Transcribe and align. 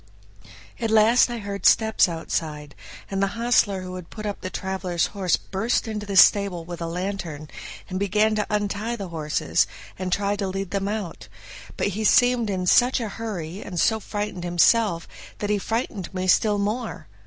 At 0.79 0.89
last 0.89 1.29
I 1.29 1.37
heard 1.37 1.67
steps 1.67 2.09
outside, 2.09 2.73
and 3.11 3.21
the 3.21 3.37
hostler 3.37 3.83
who 3.83 3.93
had 3.97 4.09
put 4.09 4.25
up 4.25 4.41
the 4.41 4.49
traveler's 4.49 5.05
horse 5.13 5.37
burst 5.37 5.87
into 5.87 6.07
the 6.07 6.15
stable 6.17 6.65
with 6.65 6.81
a 6.81 6.87
lantern, 6.87 7.49
and 7.87 7.99
began 7.99 8.33
to 8.33 8.47
untie 8.49 8.95
the 8.95 9.09
horses, 9.09 9.67
and 9.99 10.11
try 10.11 10.35
to 10.37 10.47
lead 10.47 10.71
them 10.71 10.87
out; 10.87 11.27
but 11.77 11.89
he 11.89 12.03
seemed 12.03 12.49
in 12.49 12.65
such 12.65 12.99
a 12.99 13.09
hurry 13.09 13.61
and 13.61 13.79
so 13.79 13.99
frightened 13.99 14.43
himself 14.43 15.07
that 15.37 15.51
he 15.51 15.59
frightened 15.59 16.11
me 16.15 16.25
still 16.25 16.57
more. 16.57 17.05